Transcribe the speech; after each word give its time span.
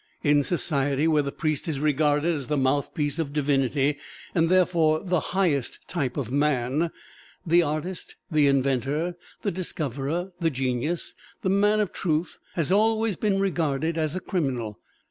In 0.23 0.39
a 0.39 0.43
society 0.43 1.07
where 1.07 1.21
the 1.21 1.31
priest 1.31 1.67
is 1.67 1.79
regarded 1.79 2.33
as 2.33 2.47
the 2.47 2.57
mouthpiece 2.57 3.19
of 3.19 3.31
divinity, 3.33 3.99
and 4.33 4.49
therefore 4.49 5.01
the 5.03 5.19
highest 5.37 5.87
type 5.87 6.17
of 6.17 6.31
man, 6.31 6.89
the 7.45 7.61
artist, 7.61 8.15
the 8.31 8.47
inventor, 8.47 9.15
the 9.43 9.51
discoverer, 9.51 10.31
the 10.39 10.49
genius, 10.49 11.13
the 11.43 11.49
man 11.51 11.79
of 11.79 11.93
truth, 11.93 12.39
has 12.55 12.71
always 12.71 13.15
been 13.15 13.39
regarded 13.39 13.95
as 13.95 14.15
a 14.15 14.19
criminal. 14.19 14.79